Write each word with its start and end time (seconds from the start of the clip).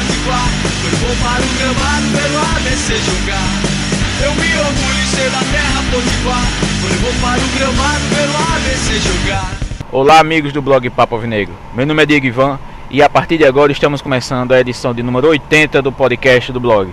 Potiguar 0.00 0.48
Foi 0.80 0.90
bom 0.92 1.14
para 1.22 1.42
o 1.44 1.48
gramado 1.58 2.06
pelo 2.16 2.38
ABC 2.56 2.96
jogar. 2.96 4.24
Eu 4.24 4.34
me 4.34 4.58
orgulho 4.58 4.98
em 4.98 5.06
ser 5.06 5.28
da 5.30 5.40
terra 5.40 5.82
Potiguar. 5.90 6.46
Foi 6.80 6.96
bom 6.96 7.20
para 7.20 7.38
o 7.38 7.48
gramado 7.58 8.00
pelo 8.08 8.54
ABC 8.54 8.98
jogar. 8.98 9.50
Olá 9.92 10.18
amigos 10.18 10.54
do 10.54 10.62
blog 10.62 10.88
Papo 10.88 11.16
Alvinegro, 11.16 11.54
meu 11.74 11.84
nome 11.84 12.02
é 12.02 12.06
Diego 12.06 12.24
Ivan 12.24 12.58
e 12.90 13.02
a 13.02 13.10
partir 13.10 13.36
de 13.36 13.44
agora 13.44 13.72
estamos 13.72 14.00
começando 14.00 14.52
a 14.52 14.60
edição 14.60 14.94
de 14.94 15.02
número 15.02 15.28
80 15.28 15.82
do 15.82 15.92
podcast 15.92 16.50
do 16.50 16.60
blog. 16.60 16.90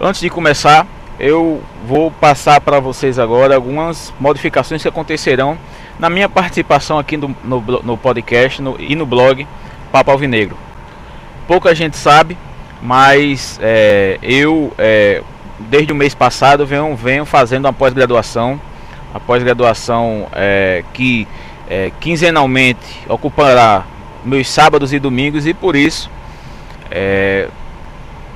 Antes 0.00 0.20
de 0.20 0.28
começar, 0.28 0.86
eu 1.20 1.62
vou 1.86 2.10
passar 2.10 2.60
para 2.60 2.80
vocês 2.80 3.18
agora 3.18 3.54
algumas 3.54 4.12
modificações 4.18 4.80
que 4.80 4.88
acontecerão 4.88 5.58
na 5.98 6.08
minha 6.08 6.28
participação 6.28 6.98
aqui 6.98 7.16
no, 7.16 7.36
no, 7.44 7.60
no 7.60 7.96
podcast 7.96 8.62
no, 8.62 8.76
e 8.80 8.96
no 8.96 9.04
blog 9.04 9.46
Papo 9.92 10.10
Alvinegro. 10.10 10.56
Pouca 11.46 11.74
gente 11.74 11.96
sabe, 11.96 12.38
mas 12.80 13.58
é, 13.62 14.18
eu, 14.22 14.72
é, 14.78 15.22
desde 15.60 15.92
o 15.92 15.96
mês 15.96 16.14
passado, 16.14 16.64
venho, 16.64 16.96
venho 16.96 17.26
fazendo 17.26 17.66
uma 17.66 17.72
pós-graduação, 17.72 18.58
a 19.12 19.20
pós-graduação 19.20 20.26
é, 20.32 20.82
que 20.94 21.28
é, 21.68 21.92
quinzenalmente 22.00 23.02
ocupará 23.08 23.84
meus 24.24 24.48
sábados 24.48 24.92
e 24.92 24.98
domingos 24.98 25.46
e 25.46 25.52
por 25.52 25.76
isso 25.76 26.10
é, 26.90 27.48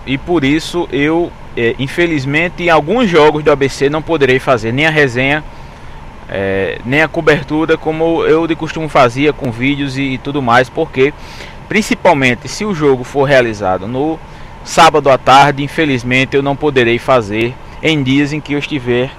e 0.06 0.16
por 0.19 0.44
isso 0.44 0.88
eu 0.92 1.33
é, 1.58 1.74
infelizmente 1.76 2.62
em 2.62 2.70
alguns 2.70 3.10
jogos 3.10 3.42
do 3.42 3.50
ABC 3.50 3.90
não 3.90 4.00
poderei 4.00 4.38
fazer 4.38 4.72
nem 4.72 4.86
a 4.86 4.90
resenha 4.90 5.42
é, 6.28 6.78
nem 6.84 7.02
a 7.02 7.08
cobertura 7.08 7.77
como 7.77 8.24
eu 8.24 8.46
de 8.46 8.55
costume 8.55 8.88
fazia 8.88 9.33
com 9.33 9.50
vídeos 9.50 9.98
e, 9.98 10.02
e, 10.02 10.18
tudo 10.18 10.41
mais 10.41 10.68
porque 10.68 11.12
principalmente 11.68 12.46
se 12.46 12.64
o 12.64 12.72
jogo 12.72 13.02
for 13.02 13.24
realizado 13.24 13.88
no 13.88 14.20
sábado 14.62 15.10
à 15.10 15.18
tarde 15.18 15.64
infelizmente 15.64 16.36
eu 16.36 16.42
não 16.42 16.55
poderei 16.55 16.96
fazer 16.96 17.52
em 17.83 18.05
dias 18.05 18.33
em 18.33 18.40
que 18.40 18.52
eu 18.52 18.58
estiver 18.58 19.11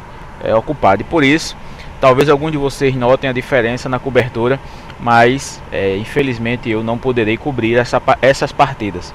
é, 0.42 0.56
ocupado. 0.56 1.02
E 1.02 1.04
por 1.04 1.26
isso 1.26 1.58
talvez 2.00 2.30
algum 2.30 2.50
de 2.50 2.58
vocês 2.58 2.96
notem 2.96 3.30
a 3.30 3.34
diferença 3.34 3.90
na 3.90 4.00
cobertura 4.00 4.58
mas 4.98 5.62
é, 5.74 5.98
infelizmente 5.98 6.70
eu 6.70 6.84
não 6.84 6.98
poderei 6.98 7.36
cobrir 7.36 7.76
essa, 7.76 8.02
essas 8.22 8.54
partidas 8.54 9.14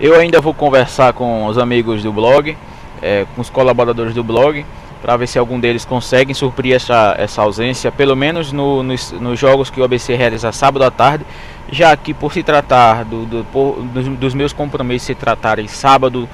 eu 0.00 0.14
ainda 0.14 0.40
vou 0.40 0.54
conversar 0.54 1.12
com 1.12 1.44
os 1.46 1.58
amigos 1.58 2.02
do 2.02 2.12
blog, 2.12 2.56
é, 3.02 3.26
com 3.34 3.42
os 3.42 3.50
colaboradores 3.50 4.14
do 4.14 4.24
blog, 4.24 4.64
para 5.02 5.16
ver 5.16 5.26
se 5.26 5.38
algum 5.38 5.60
deles 5.60 5.84
conseguem 5.84 6.34
suprir 6.34 6.74
essa, 6.74 7.14
essa 7.18 7.42
ausência, 7.42 7.92
pelo 7.92 8.16
menos 8.16 8.52
no, 8.52 8.82
nos, 8.82 9.12
nos, 9.12 9.38
jogos 9.38 9.70
que 9.70 9.80
o 9.80 9.84
ABC 9.84 10.14
realiza 10.14 10.52
sábado 10.52 10.84
à 10.84 10.90
tarde, 10.90 11.24
já 11.70 11.94
que 11.96 12.12
por 12.12 12.32
se 12.32 12.42
tratar 12.42 13.04
do, 13.04 13.24
do 13.24 13.44
por, 13.52 13.82
dos, 13.82 14.08
dos, 14.08 14.34
meus 14.34 14.52
compromissos 14.52 15.06
se 15.06 15.14
tratarem 15.14 15.68
sábado, 15.68 16.28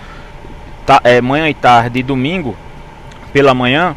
ta, 0.85 1.01
é, 1.05 1.21
manhã 1.21 1.49
e 1.49 1.55
tarde 1.55 2.01
e 2.01 2.03
domingo 2.03 2.57
pela 3.33 3.55
manhã, 3.55 3.95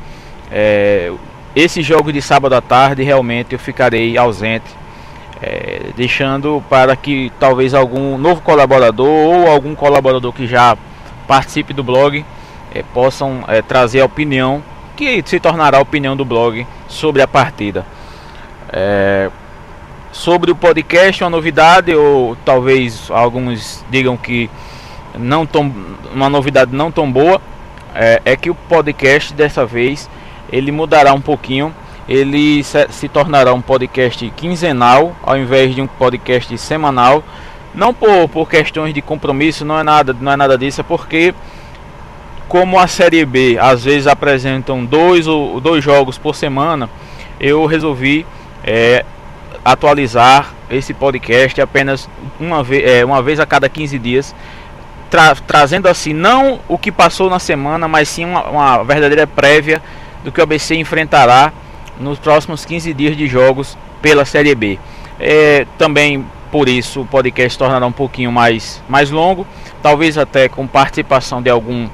é, 0.52 1.12
esse 1.56 1.82
jogo 1.82 2.12
de 2.12 2.22
sábado 2.22 2.54
à 2.54 2.62
tarde 2.62 3.04
realmente 3.04 3.54
eu 3.54 3.60
ficarei 3.60 4.18
ausente 4.18 4.80
é, 5.42 5.79
deixando 5.96 6.64
para 6.70 6.96
que 6.96 7.32
talvez 7.40 7.74
algum 7.74 8.18
novo 8.18 8.42
colaborador 8.42 9.08
ou 9.08 9.48
algum 9.48 9.76
colaborador 9.76 10.34
que 10.34 10.48
já 10.48 10.78
participe 11.28 11.74
do 11.74 11.84
blog 11.84 12.26
é, 12.74 12.84
possam 12.94 13.44
é, 13.48 13.62
trazer 13.62 14.02
a 14.02 14.06
opinião 14.06 14.64
que 14.96 15.24
se 15.26 15.40
tornará 15.40 15.78
a 15.78 15.82
opinião 15.82 16.16
do 16.16 16.26
blog 16.26 16.68
sobre 16.88 17.22
a 17.22 17.28
partida. 17.28 17.86
É, 18.72 19.30
sobre 20.12 20.52
o 20.52 20.56
podcast, 20.56 21.24
uma 21.24 21.30
novidade, 21.30 21.94
ou 21.96 22.36
talvez 22.44 23.10
alguns 23.10 23.84
digam 23.90 24.18
que 24.18 24.50
não 25.18 25.46
tão, 25.46 25.74
uma 26.14 26.30
novidade 26.30 26.76
não 26.76 26.92
tão 26.92 27.12
boa, 27.12 27.42
é, 27.96 28.22
é 28.26 28.36
que 28.36 28.50
o 28.50 28.56
podcast 28.56 29.34
dessa 29.34 29.66
vez 29.66 30.10
ele 30.52 30.72
mudará 30.72 31.14
um 31.14 31.22
pouquinho 31.22 31.74
ele 32.10 32.64
se 32.64 33.08
tornará 33.08 33.54
um 33.54 33.62
podcast 33.62 34.28
quinzenal 34.36 35.16
ao 35.22 35.38
invés 35.38 35.76
de 35.76 35.82
um 35.82 35.86
podcast 35.86 36.58
semanal. 36.58 37.24
Não 37.76 37.94
por, 37.94 38.28
por 38.30 38.50
questões 38.50 38.96
de 38.96 39.02
compromisso, 39.02 39.64
não 39.64 39.78
é 39.78 39.84
nada, 39.84 40.16
não 40.20 40.32
é 40.32 40.36
nada 40.36 40.58
disso, 40.58 40.82
é 40.82 40.84
porque 40.84 41.36
como 42.48 42.80
a 42.80 42.88
série 42.88 43.24
B 43.24 43.60
às 43.62 43.84
vezes 43.84 44.08
apresentam 44.08 44.84
dois 44.84 45.28
ou 45.28 45.62
dois 45.62 45.84
jogos 45.84 46.18
por 46.18 46.34
semana, 46.34 46.90
eu 47.40 47.64
resolvi 47.68 48.26
é, 48.64 49.06
atualizar 49.64 50.52
esse 50.68 50.96
podcast 50.96 51.62
apenas 51.62 52.10
uma 52.40 52.64
vez, 52.64 52.90
é, 52.90 53.06
uma 53.06 53.22
vez 53.22 53.40
a 53.40 53.46
cada 53.46 53.70
15 53.70 54.00
dias, 54.00 54.36
tra 55.12 55.36
trazendo 55.36 55.88
assim 55.88 56.12
não 56.12 56.60
o 56.68 56.76
que 56.76 56.92
passou 56.92 57.30
na 57.30 57.38
semana, 57.38 57.88
mas 57.88 58.10
sim 58.10 58.26
uma, 58.26 58.50
uma 58.50 58.84
verdadeira 58.84 59.28
prévia 59.28 59.80
do 60.24 60.32
que 60.32 60.40
o 60.40 60.44
ABC 60.44 60.74
enfrentará 60.74 61.54
nos 62.00 62.18
próximos 62.18 62.66
15 62.66 62.94
dias 62.94 63.18
de 63.18 63.28
jogos 63.28 63.78
pela 64.02 64.26
Série 64.26 64.56
B. 64.56 64.80
É, 65.20 65.66
também 65.78 66.26
por 66.52 66.68
isso 66.68 67.02
o 67.02 67.06
podcast 67.06 67.58
tornará 67.58 67.86
um 67.86 67.92
pouquinho 67.92 68.32
mais, 68.32 68.82
mais 68.88 69.12
longo, 69.12 69.46
talvez 69.82 70.18
até 70.18 70.50
com 70.50 70.66
participação 70.66 71.42
de 71.42 71.50
algum, 71.50 71.88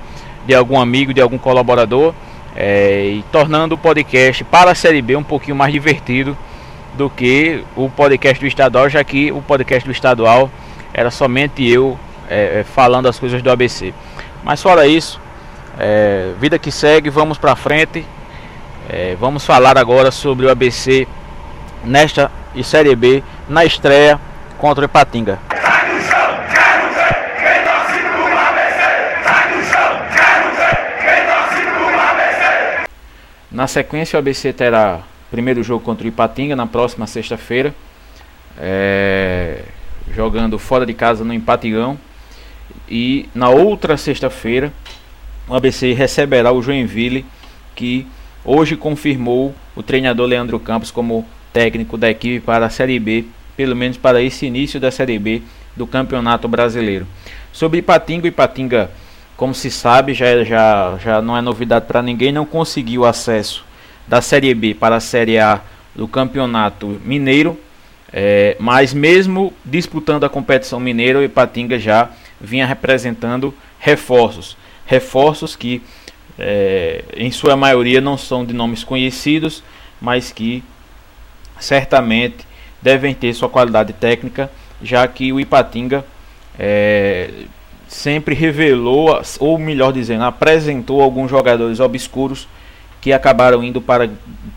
de 0.46 0.54
algum 0.54 0.80
amigo, 0.80 1.14
de 1.14 1.22
algum 1.22 1.38
colaborador, 1.38 2.14
é, 2.56 3.08
e 3.18 3.24
tornando 3.32 3.76
o 3.76 3.78
podcast 3.78 4.44
para 4.46 4.72
a 4.72 4.76
Série 4.76 5.02
B 5.02 5.16
um 5.16 5.24
pouquinho 5.24 5.56
mais 5.56 5.74
divertido 5.74 6.38
do 6.94 7.10
que 7.10 7.64
o 7.76 7.90
podcast 7.90 8.40
do 8.40 8.48
estadual, 8.48 8.90
já 8.90 9.04
que 9.04 9.32
o 9.32 9.42
podcast 9.42 9.86
do 9.86 9.92
estadual 9.92 10.50
era 10.94 11.12
somente 11.12 11.68
eu 11.68 12.00
é, 12.30 12.60
é 12.60 12.64
falando 12.64 13.08
as 13.08 13.20
coisas 13.20 13.42
do 13.42 13.52
ABC. 13.52 13.94
Mas 14.44 14.62
fora 14.62 14.88
isso, 14.88 15.20
é, 15.78 16.32
vida 16.40 16.58
que 16.58 16.72
segue, 16.72 17.10
vamos 17.10 17.38
para 17.38 17.56
frente. 17.56 18.06
É, 18.88 19.16
vamos 19.20 19.46
falar 19.46 19.78
agora 19.78 20.12
sobre 20.12 20.46
o 20.46 20.52
ABC 20.52 21.08
nesta 21.84 22.32
Série 22.64 22.96
B 22.96 23.24
na 23.50 23.66
estreia 23.66 24.20
contra 24.58 24.84
o 24.84 24.86
Ipatinga. 24.86 25.40
Na 33.52 33.68
sequência, 33.68 34.18
o 34.18 34.20
ABC 34.20 34.52
terá 34.54 35.02
primeiro 35.32 35.64
jogo 35.64 35.84
contra 35.84 36.06
o 36.06 36.08
Ipatinga 36.08 36.56
na 36.56 36.68
próxima 36.68 37.08
sexta-feira, 37.08 37.74
é, 38.60 39.64
jogando 40.14 40.60
fora 40.60 40.86
de 40.86 40.94
casa 40.94 41.24
no 41.24 41.34
Empatigão. 41.34 41.98
E 42.88 43.30
na 43.34 43.50
outra 43.50 43.98
sexta-feira, 43.98 44.72
o 45.48 45.56
ABC 45.56 45.94
receberá 45.94 46.52
o 46.52 46.62
Joinville, 46.62 47.26
que 47.74 48.06
hoje 48.46 48.78
confirmou 48.78 49.54
o 49.76 49.82
treinador 49.82 50.28
Leandro 50.28 50.60
Campos 50.60 50.92
como 50.92 51.26
técnico 51.52 51.98
da 51.98 52.10
equipe 52.10 52.40
para 52.40 52.68
a 52.68 52.70
Série 52.70 53.00
B, 53.00 53.26
pelo 53.58 53.76
menos 53.76 53.98
para 53.98 54.22
esse 54.22 54.46
início 54.46 54.80
da 54.80 54.92
Série 54.92 55.18
B 55.18 55.42
do 55.76 55.88
Campeonato 55.88 56.48
Brasileiro. 56.48 57.08
Sobre 57.52 57.80
Ipatinga, 57.80 58.28
Ipatinga, 58.28 58.92
como 59.36 59.54
se 59.54 59.72
sabe, 59.72 60.14
já, 60.14 60.44
já, 60.44 60.98
já 61.04 61.22
não 61.22 61.36
é 61.36 61.42
novidade 61.42 61.86
para 61.86 62.02
ninguém, 62.02 62.32
não 62.32 62.46
conseguiu 62.46 63.06
acesso 63.06 63.66
da 64.08 64.22
Série 64.22 64.54
B 64.54 64.74
para 64.74 64.98
a 64.98 65.00
Série 65.00 65.40
A 65.40 65.62
do 65.96 66.08
Campeonato 66.08 67.02
Mineiro, 67.04 67.58
é, 68.14 68.56
mas 68.60 68.94
mesmo 68.94 69.54
disputando 69.66 70.24
a 70.24 70.30
competição 70.30 70.80
mineira, 70.80 71.20
o 71.20 71.24
Ipatinga 71.24 71.80
já 71.80 72.10
vinha 72.40 72.66
representando 72.66 73.54
reforços. 73.80 74.56
Reforços 74.86 75.56
que 75.56 75.82
é, 76.38 77.04
em 77.16 77.32
sua 77.32 77.56
maioria 77.56 78.02
não 78.02 78.18
são 78.18 78.46
de 78.46 78.54
nomes 78.54 78.84
conhecidos, 78.84 79.64
mas 80.02 80.32
que 80.32 80.64
certamente 81.60 82.46
devem 82.82 83.14
ter 83.14 83.34
sua 83.34 83.50
qualidade 83.50 83.94
técnica, 83.94 84.52
já 84.82 85.08
que 85.08 85.32
o 85.32 85.40
Ipatinga 85.40 86.06
é, 86.60 87.30
sempre 87.88 88.36
revelou, 88.36 89.22
ou 89.40 89.58
melhor 89.58 89.94
dizendo, 89.94 90.24
apresentou 90.24 91.02
alguns 91.02 91.30
jogadores 91.30 91.80
obscuros 91.80 92.48
que 93.02 93.14
acabaram 93.14 93.64
indo 93.64 93.82
para 93.82 94.10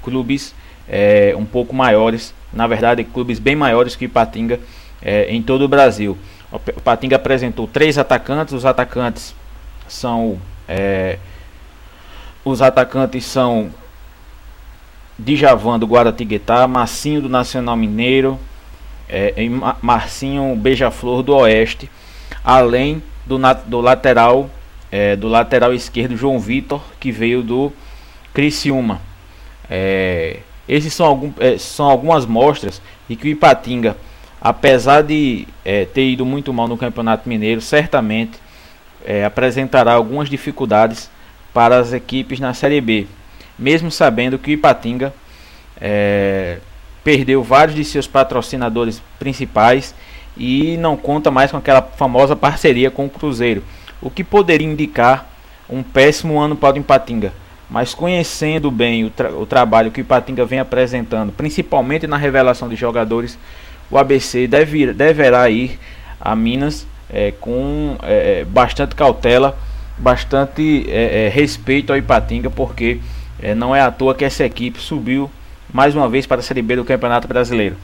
clubes 0.02 0.54
é, 0.88 1.34
um 1.36 1.44
pouco 1.44 1.74
maiores, 1.74 2.34
na 2.52 2.66
verdade, 2.66 3.04
clubes 3.04 3.38
bem 3.38 3.54
maiores 3.54 3.94
que 3.94 4.04
o 4.04 4.06
Ipatinga 4.06 4.58
é, 5.02 5.30
em 5.30 5.42
todo 5.42 5.62
o 5.62 5.68
Brasil. 5.68 6.16
O 6.50 6.56
Ipatinga 6.56 7.16
apresentou 7.16 7.66
três 7.66 7.98
atacantes, 7.98 8.54
os 8.54 8.64
atacantes 8.64 9.34
são 9.86 10.38
é, 10.66 11.18
os 12.48 12.62
atacantes 12.62 13.24
são 13.24 13.70
Djavan 15.18 15.78
do 15.78 15.86
Guaratinguetá, 15.86 16.66
Marcinho 16.66 17.22
do 17.22 17.28
Nacional 17.28 17.76
Mineiro, 17.76 18.38
é, 19.08 19.34
Marcinho 19.82 20.54
Beija-Flor 20.56 21.22
do 21.22 21.34
Oeste, 21.34 21.90
além 22.44 23.02
do, 23.26 23.38
do 23.66 23.80
lateral 23.80 24.50
é, 24.90 25.16
do 25.16 25.28
lateral 25.28 25.74
esquerdo 25.74 26.16
João 26.16 26.38
Vitor, 26.38 26.82
que 26.98 27.12
veio 27.12 27.42
do 27.42 27.72
Criciúma. 28.32 29.00
É, 29.68 30.38
esses 30.68 30.92
são, 30.94 31.06
algum, 31.06 31.32
é, 31.38 31.58
são 31.58 31.86
algumas 31.86 32.24
mostras 32.24 32.80
de 33.08 33.16
que 33.16 33.28
o 33.28 33.30
Ipatinga, 33.30 33.96
apesar 34.40 35.02
de 35.02 35.46
é, 35.64 35.84
ter 35.84 36.08
ido 36.08 36.24
muito 36.24 36.52
mal 36.52 36.68
no 36.68 36.76
Campeonato 36.76 37.28
Mineiro, 37.28 37.60
certamente 37.60 38.38
é, 39.04 39.24
apresentará 39.24 39.92
algumas 39.92 40.28
dificuldades 40.28 41.10
para 41.52 41.78
as 41.78 41.92
equipes 41.92 42.40
na 42.40 42.54
Série 42.54 42.80
B, 42.80 43.06
mesmo 43.58 43.90
sabendo 43.90 44.38
que 44.38 44.50
o 44.50 44.54
Ipatinga 44.54 45.12
é, 45.80 46.58
perdeu 47.02 47.42
vários 47.42 47.76
de 47.76 47.84
seus 47.84 48.06
patrocinadores 48.06 49.02
principais 49.18 49.94
e 50.36 50.76
não 50.76 50.96
conta 50.96 51.30
mais 51.30 51.50
com 51.50 51.56
aquela 51.56 51.82
famosa 51.82 52.36
parceria 52.36 52.90
com 52.90 53.06
o 53.06 53.10
Cruzeiro, 53.10 53.64
o 54.00 54.10
que 54.10 54.22
poderia 54.22 54.66
indicar 54.66 55.26
um 55.68 55.82
péssimo 55.82 56.38
ano 56.38 56.56
para 56.56 56.76
o 56.76 56.78
Ipatinga. 56.78 57.32
Mas 57.70 57.92
conhecendo 57.92 58.70
bem 58.70 59.04
o, 59.04 59.10
tra 59.10 59.30
o 59.30 59.44
trabalho 59.44 59.90
que 59.90 60.00
o 60.00 60.02
Ipatinga 60.02 60.44
vem 60.44 60.58
apresentando, 60.58 61.32
principalmente 61.32 62.06
na 62.06 62.16
revelação 62.16 62.68
de 62.68 62.76
jogadores, 62.76 63.38
o 63.90 63.98
ABC 63.98 64.46
deve, 64.46 64.92
deverá 64.92 65.48
ir 65.50 65.78
a 66.20 66.34
Minas 66.34 66.86
é, 67.10 67.32
com 67.32 67.96
é, 68.02 68.40
é, 68.40 68.44
bastante 68.44 68.94
cautela, 68.94 69.58
bastante 69.98 70.86
é, 70.88 71.26
é, 71.26 71.28
respeito 71.28 71.92
ao 71.92 71.98
Ipatinga, 71.98 72.50
porque 72.50 73.00
é, 73.40 73.54
não 73.54 73.74
é 73.74 73.80
à 73.80 73.90
toa 73.90 74.14
que 74.14 74.24
essa 74.24 74.44
equipe 74.44 74.80
subiu 74.80 75.30
mais 75.72 75.94
uma 75.94 76.08
vez 76.08 76.26
para 76.26 76.40
a 76.40 76.42
Série 76.42 76.62
B 76.62 76.76
do 76.76 76.84
Campeonato 76.84 77.28
Brasileiro. 77.28 77.76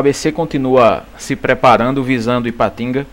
ABC 0.00 0.32
continua 0.32 1.04
se 1.16 1.36
preparando 1.36 2.02
visando 2.02 2.48
Ipatinga. 2.48 3.06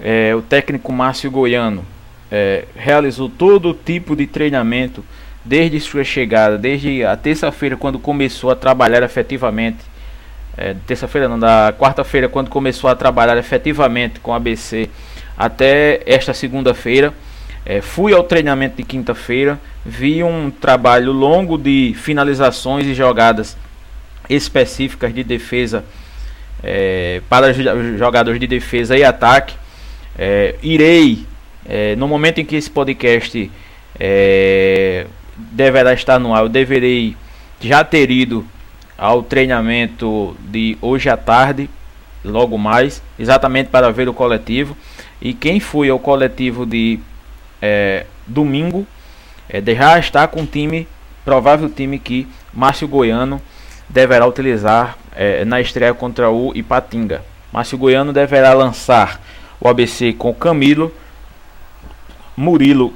É, 0.00 0.34
o 0.34 0.42
técnico 0.42 0.92
Márcio 0.92 1.30
Goiano 1.30 1.84
é, 2.30 2.64
realizou 2.74 3.28
todo 3.28 3.72
tipo 3.74 4.14
de 4.14 4.26
treinamento 4.26 5.04
desde 5.44 5.80
sua 5.80 6.04
chegada, 6.04 6.58
desde 6.58 7.04
a 7.04 7.16
terça-feira, 7.16 7.76
quando 7.76 7.98
começou 7.98 8.50
a 8.50 8.56
trabalhar 8.56 9.02
efetivamente. 9.02 9.78
É, 10.56 10.74
terça-feira, 10.86 11.28
não, 11.28 11.38
da 11.38 11.74
quarta-feira, 11.78 12.28
quando 12.28 12.50
começou 12.50 12.90
a 12.90 12.94
trabalhar 12.94 13.36
efetivamente 13.38 14.20
com 14.20 14.32
o 14.32 14.34
ABC, 14.34 14.88
até 15.36 16.02
esta 16.06 16.34
segunda-feira. 16.34 17.12
É, 17.64 17.80
fui 17.80 18.12
ao 18.12 18.24
treinamento 18.24 18.76
de 18.76 18.82
quinta-feira, 18.82 19.58
vi 19.86 20.22
um 20.22 20.50
trabalho 20.50 21.12
longo 21.12 21.56
de 21.56 21.94
finalizações 21.96 22.86
e 22.86 22.94
jogadas 22.94 23.56
específicas 24.28 25.14
de 25.14 25.22
defesa 25.22 25.84
é, 26.62 27.20
para 27.28 27.52
jogadores 27.96 28.38
de 28.38 28.46
defesa 28.46 28.96
e 28.96 29.04
ataque. 29.04 29.54
É, 30.18 30.56
irei, 30.62 31.26
é, 31.66 31.96
no 31.96 32.06
momento 32.06 32.40
em 32.40 32.44
que 32.44 32.56
esse 32.56 32.70
podcast 32.70 33.50
é, 33.98 35.06
deverá 35.36 35.92
estar 35.92 36.18
no 36.18 36.34
ar, 36.34 36.42
eu 36.42 36.48
deverei 36.48 37.16
já 37.60 37.84
ter 37.84 38.10
ido 38.10 38.46
ao 38.96 39.22
treinamento 39.22 40.36
de 40.40 40.76
hoje 40.80 41.08
à 41.08 41.16
tarde, 41.16 41.68
logo 42.24 42.56
mais, 42.56 43.02
exatamente 43.18 43.68
para 43.68 43.90
ver 43.90 44.08
o 44.08 44.14
coletivo. 44.14 44.76
E 45.20 45.32
quem 45.32 45.60
foi 45.60 45.88
ao 45.88 45.98
coletivo 45.98 46.66
de 46.66 46.98
é, 47.60 48.06
domingo 48.26 48.86
é, 49.48 49.62
já 49.74 49.98
está 49.98 50.26
com 50.26 50.42
o 50.42 50.46
time, 50.46 50.86
provável 51.24 51.68
time 51.68 51.98
que 51.98 52.26
Márcio 52.52 52.88
Goiano 52.88 53.40
deverá 53.88 54.26
utilizar 54.26 54.96
é, 55.14 55.44
na 55.44 55.60
estreia 55.60 55.94
contra 55.94 56.30
o 56.30 56.52
Ipatinga. 56.54 57.22
Márcio 57.52 57.78
Goiano 57.78 58.12
deverá 58.12 58.52
lançar 58.54 59.20
o 59.60 59.68
ABC 59.68 60.12
com 60.12 60.34
Camilo, 60.34 60.92
Murilo, 62.36 62.94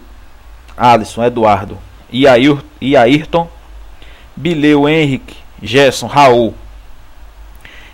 Alisson, 0.76 1.24
Eduardo 1.24 1.78
e 2.10 2.26
Ayrton, 2.96 3.48
Bileu, 4.34 4.88
Henrique, 4.88 5.36
Gerson, 5.62 6.06
Raul 6.06 6.54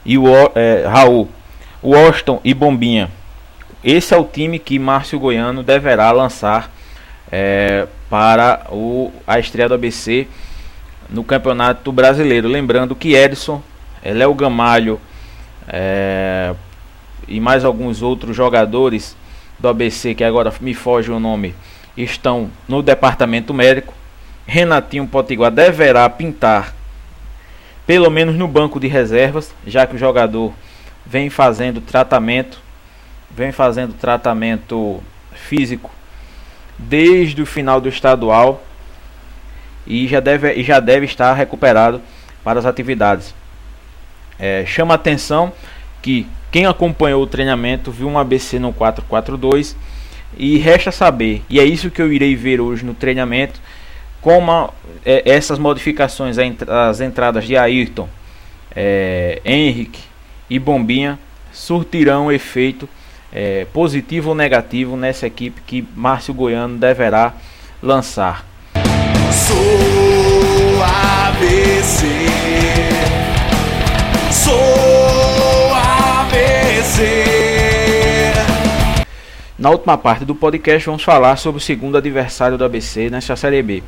e 0.05 0.19
o 0.19 0.27
é, 0.55 0.87
Raul, 0.87 1.29
Washington 1.83 2.41
e 2.45 2.55
Bombinha. 2.55 3.11
Esse 3.83 4.15
é 4.15 4.17
o 4.17 4.25
time 4.25 4.59
que 4.59 4.79
Márcio 4.79 5.19
Goiano 5.19 5.63
deverá 5.63 6.11
lançar 6.13 6.71
é, 7.31 7.87
para 8.09 8.67
o, 8.71 9.13
a 9.27 9.39
estreia 9.39 9.69
do 9.69 9.75
ABC 9.75 10.29
no 11.09 11.25
Campeonato 11.25 11.91
Brasileiro. 11.91 12.49
Lembrando 12.49 12.95
que 12.95 13.15
Edson 13.15 13.63
Léo 14.11 14.35
Gamalho 14.35 15.01
é, 15.69 16.55
e 17.29 17.39
mais 17.41 17.65
alguns 17.65 18.03
outros 18.03 18.35
jogadores 18.35 19.17
do 19.59 19.69
ABC, 19.69 20.15
que 20.15 20.25
agora 20.25 20.53
me 20.61 20.75
foge 20.75 21.11
o 21.11 21.21
nome, 21.21 21.55
estão 21.97 22.51
no 22.67 22.83
departamento 22.83 23.55
médico. 23.55 23.95
Renatinho 24.45 25.07
Potiguar 25.07 25.53
deverá 25.53 26.09
pintar, 26.11 26.75
pelo 27.87 28.11
menos 28.11 28.35
no 28.35 28.49
banco 28.49 28.81
de 28.81 28.89
reservas, 28.89 29.55
já 29.65 29.87
que 29.87 29.95
o 29.95 29.99
jogador 29.99 30.53
vem 31.07 31.31
fazendo 31.31 31.81
tratamento, 31.81 32.61
vem 33.31 33.53
fazendo 33.53 33.95
tratamento 33.95 35.01
físico 35.33 35.91
desde 36.77 37.41
o 37.41 37.47
final 37.47 37.81
do 37.81 37.89
estadual 37.89 38.63
e 39.87 40.07
já 40.09 40.21
deve, 40.21 40.63
já 40.63 40.81
deve 40.81 41.07
estar 41.07 41.33
recuperado 41.35 42.01
para 42.43 42.59
as 42.59 42.67
atividades. 42.67 43.35
É, 44.43 44.67
chama 44.67 44.95
atenção 44.95 45.53
que 46.03 46.27
quem 46.51 46.67
acompanhou 46.67 47.23
o 47.23 47.27
treinamento 47.29 47.93
viu 47.93 48.09
um 48.09 48.19
ABC 48.19 48.59
no 48.59 48.73
442 48.73 49.77
e 50.37 50.59
resta 50.59 50.91
saber, 50.91 51.45
e 51.49 51.61
é 51.61 51.65
isso 51.65 51.93
que 51.93 52.03
eu 52.03 52.13
irei 52.13 52.35
ver 52.35 52.61
hoje 52.61 52.85
no 52.85 52.93
treinamento, 52.93 53.61
como 54.21 54.75
é, 55.07 55.23
essas 55.25 55.61
modificações, 55.61 56.37
as 56.69 57.01
entradas 57.01 57.45
de 57.45 57.57
Ayrton, 57.57 58.09
é, 58.75 59.41
Henrique 59.45 60.01
e 60.51 60.59
Bombinha 60.59 61.21
surtirão 61.53 62.33
efeito 62.33 62.89
é, 63.33 63.65
positivo 63.73 64.31
ou 64.31 64.35
negativo 64.35 64.97
nessa 64.97 65.25
equipe 65.25 65.61
que 65.65 65.87
Márcio 65.95 66.35
Goiano 66.35 66.79
deverá 66.79 67.35
lançar. 67.81 68.45
Sou 69.31 70.83
ABC. 70.83 71.72
Sou 74.53 75.75
ABC. 75.75 77.03
Na 79.59 79.71
última 79.71 79.97
parte 79.97 80.27
do 80.27 80.35
podcast 80.35 80.85
vamos 80.85 81.03
falar 81.03 81.37
sobre 81.37 81.57
o 81.57 81.61
segundo 81.61 81.97
adversário 81.97 82.59
do 82.59 82.65
ABC 82.65 83.09
nessa 83.09 83.35
Série 83.35 83.63
B. 83.63 83.83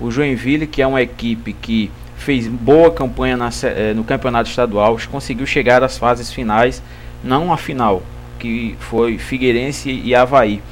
O 0.00 0.10
Joinville, 0.10 0.66
que 0.66 0.80
é 0.80 0.86
uma 0.86 1.02
equipe 1.02 1.52
que 1.52 1.90
fez 2.16 2.46
boa 2.48 2.90
campanha 2.90 3.36
na, 3.36 3.50
eh, 3.64 3.92
no 3.94 4.04
campeonato 4.04 4.48
estadual, 4.48 4.96
conseguiu 5.10 5.44
chegar 5.44 5.82
às 5.82 5.98
fases 5.98 6.32
finais, 6.32 6.82
não 7.22 7.52
a 7.52 7.58
final, 7.58 8.02
que 8.38 8.74
foi 8.80 9.18
Figueirense 9.18 9.90
e 9.90 10.14
Havaí, 10.14 10.62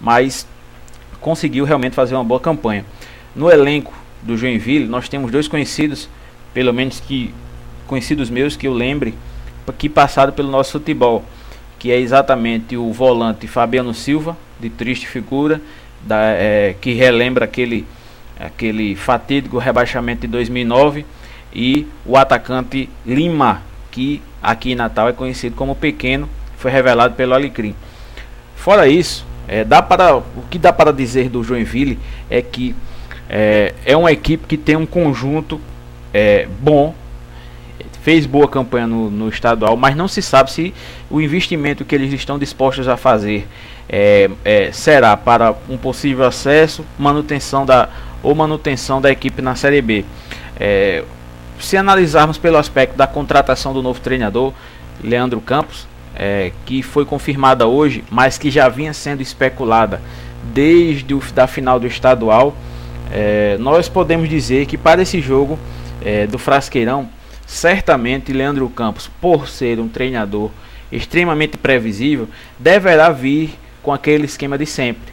mas 0.00 0.46
conseguiu 1.20 1.64
realmente 1.64 1.96
fazer 1.96 2.14
uma 2.14 2.22
boa 2.22 2.38
campanha. 2.38 2.84
No 3.34 3.50
elenco 3.50 3.92
do 4.22 4.36
Joinville, 4.36 4.86
nós 4.86 5.08
temos 5.08 5.32
dois 5.32 5.48
conhecidos, 5.48 6.08
pelo 6.54 6.72
menos 6.72 7.00
que 7.00 7.34
conhecidos 7.92 8.30
meus 8.30 8.56
que 8.56 8.66
eu 8.66 8.72
lembre 8.72 9.12
que 9.76 9.86
passaram 9.86 10.32
pelo 10.32 10.50
nosso 10.50 10.72
futebol, 10.72 11.22
que 11.78 11.92
é 11.92 11.98
exatamente 11.98 12.74
o 12.74 12.90
volante 12.90 13.46
Fabiano 13.46 13.92
Silva, 13.92 14.34
de 14.58 14.70
triste 14.70 15.06
figura, 15.06 15.60
da, 16.00 16.18
é, 16.18 16.74
que 16.80 16.94
relembra 16.94 17.44
aquele, 17.44 17.86
aquele 18.40 18.96
fatídico 18.96 19.58
rebaixamento 19.58 20.22
de 20.22 20.28
2009, 20.28 21.04
e 21.54 21.86
o 22.06 22.16
atacante 22.16 22.88
Lima, 23.04 23.60
que 23.90 24.22
aqui 24.42 24.72
em 24.72 24.74
Natal 24.74 25.10
é 25.10 25.12
conhecido 25.12 25.54
como 25.54 25.76
Pequeno, 25.76 26.30
foi 26.56 26.70
revelado 26.70 27.14
pelo 27.14 27.34
Alecrim. 27.34 27.74
Fora 28.56 28.88
isso, 28.88 29.26
é, 29.46 29.64
dá 29.64 29.82
para, 29.82 30.16
o 30.16 30.24
que 30.50 30.58
dá 30.58 30.72
para 30.72 30.94
dizer 30.94 31.28
do 31.28 31.44
Joinville 31.44 31.98
é 32.30 32.40
que 32.40 32.74
é, 33.28 33.74
é 33.84 33.94
uma 33.94 34.10
equipe 34.10 34.46
que 34.46 34.56
tem 34.56 34.76
um 34.76 34.86
conjunto 34.86 35.60
é, 36.14 36.48
bom 36.58 36.94
fez 38.02 38.26
boa 38.26 38.48
campanha 38.48 38.86
no, 38.86 39.10
no, 39.10 39.28
estadual, 39.28 39.76
mas 39.76 39.96
não 39.96 40.08
se 40.08 40.20
sabe 40.20 40.50
se 40.50 40.74
o 41.08 41.20
investimento 41.20 41.84
que 41.84 41.94
eles 41.94 42.12
estão 42.12 42.38
dispostos 42.38 42.88
a 42.88 42.96
fazer 42.96 43.46
é, 43.88 44.28
é, 44.44 44.72
será 44.72 45.16
para 45.16 45.54
um 45.68 45.76
possível 45.76 46.24
acesso, 46.24 46.84
manutenção 46.98 47.64
da 47.64 47.88
ou 48.22 48.34
manutenção 48.34 49.00
da 49.00 49.10
equipe 49.10 49.42
na 49.42 49.54
Série 49.56 49.82
B. 49.82 50.04
É, 50.58 51.02
se 51.58 51.76
analisarmos 51.76 52.38
pelo 52.38 52.56
aspecto 52.56 52.96
da 52.96 53.06
contratação 53.06 53.72
do 53.72 53.82
novo 53.82 54.00
treinador, 54.00 54.52
Leandro 55.02 55.40
Campos, 55.40 55.86
é, 56.14 56.52
que 56.64 56.82
foi 56.82 57.04
confirmada 57.04 57.66
hoje, 57.66 58.04
mas 58.10 58.38
que 58.38 58.50
já 58.50 58.68
vinha 58.68 58.92
sendo 58.92 59.22
especulada 59.22 60.00
desde 60.52 61.14
o, 61.14 61.22
da 61.34 61.46
final 61.46 61.80
do 61.80 61.86
estadual, 61.86 62.54
é, 63.10 63.56
nós 63.58 63.88
podemos 63.88 64.28
dizer 64.28 64.66
que 64.66 64.76
para 64.76 65.02
esse 65.02 65.20
jogo 65.20 65.58
é, 66.04 66.26
do 66.26 66.38
Frasqueirão, 66.38 67.08
certamente 67.46 68.32
Leandro 68.32 68.68
Campos, 68.68 69.10
por 69.20 69.48
ser 69.48 69.78
um 69.80 69.88
treinador 69.88 70.50
extremamente 70.90 71.56
previsível, 71.56 72.28
deverá 72.58 73.10
vir 73.10 73.58
com 73.82 73.92
aquele 73.92 74.26
esquema 74.26 74.58
de 74.58 74.66
sempre. 74.66 75.12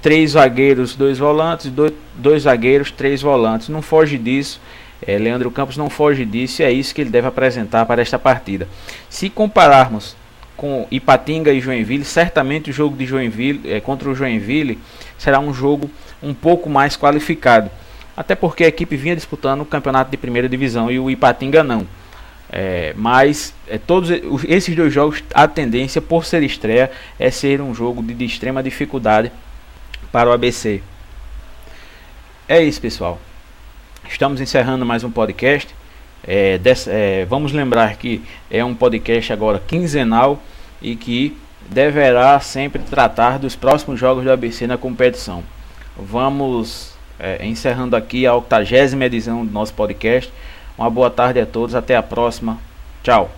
Três 0.00 0.32
zagueiros, 0.32 0.94
dois 0.94 1.18
volantes, 1.18 1.70
dois, 1.70 1.92
dois 2.14 2.42
zagueiros, 2.42 2.90
três 2.90 3.20
volantes. 3.20 3.68
Não 3.68 3.82
foge 3.82 4.16
disso. 4.16 4.60
É, 5.06 5.16
Leandro 5.16 5.50
Campos 5.50 5.76
não 5.76 5.88
foge 5.88 6.24
disso 6.24 6.62
e 6.62 6.64
é 6.64 6.72
isso 6.72 6.94
que 6.94 7.00
ele 7.00 7.10
deve 7.10 7.28
apresentar 7.28 7.86
para 7.86 8.02
esta 8.02 8.18
partida. 8.18 8.66
Se 9.08 9.30
compararmos 9.30 10.16
com 10.56 10.88
Ipatinga 10.90 11.52
e 11.52 11.60
Joinville, 11.60 12.04
certamente 12.04 12.70
o 12.70 12.72
jogo 12.72 12.96
de 12.96 13.06
Joinville 13.06 13.60
é, 13.70 13.80
contra 13.80 14.10
o 14.10 14.14
Joinville 14.14 14.78
será 15.16 15.38
um 15.38 15.54
jogo 15.54 15.88
um 16.20 16.34
pouco 16.34 16.68
mais 16.68 16.96
qualificado. 16.96 17.70
Até 18.18 18.34
porque 18.34 18.64
a 18.64 18.66
equipe 18.66 18.96
vinha 18.96 19.14
disputando 19.14 19.60
o 19.60 19.64
campeonato 19.64 20.10
de 20.10 20.16
primeira 20.16 20.48
divisão 20.48 20.90
e 20.90 20.98
o 20.98 21.08
Ipatinga 21.08 21.62
não. 21.62 21.86
É, 22.50 22.92
mas 22.96 23.54
é, 23.68 23.78
todos 23.78 24.10
esses 24.48 24.74
dois 24.74 24.92
jogos, 24.92 25.22
a 25.32 25.46
tendência, 25.46 26.02
por 26.02 26.24
ser 26.24 26.42
estreia, 26.42 26.90
é 27.16 27.30
ser 27.30 27.60
um 27.60 27.72
jogo 27.72 28.02
de, 28.02 28.14
de 28.14 28.24
extrema 28.24 28.60
dificuldade 28.60 29.30
para 30.10 30.28
o 30.28 30.32
ABC. 30.32 30.82
É 32.48 32.60
isso, 32.60 32.80
pessoal. 32.80 33.20
Estamos 34.08 34.40
encerrando 34.40 34.84
mais 34.84 35.04
um 35.04 35.12
podcast. 35.12 35.72
É, 36.26 36.58
é, 36.88 37.24
vamos 37.24 37.52
lembrar 37.52 37.94
que 37.98 38.20
é 38.50 38.64
um 38.64 38.74
podcast 38.74 39.32
agora 39.32 39.62
quinzenal 39.64 40.42
e 40.82 40.96
que 40.96 41.38
deverá 41.70 42.40
sempre 42.40 42.82
tratar 42.82 43.38
dos 43.38 43.54
próximos 43.54 44.00
jogos 44.00 44.24
do 44.24 44.32
ABC 44.32 44.66
na 44.66 44.76
competição. 44.76 45.44
Vamos 45.96 46.97
é, 47.18 47.44
encerrando 47.46 47.96
aqui 47.96 48.26
a 48.26 48.34
80 48.34 49.04
edição 49.04 49.44
do 49.44 49.52
nosso 49.52 49.74
podcast. 49.74 50.32
Uma 50.76 50.88
boa 50.88 51.10
tarde 51.10 51.40
a 51.40 51.46
todos, 51.46 51.74
até 51.74 51.96
a 51.96 52.02
próxima. 52.02 52.58
Tchau. 53.02 53.37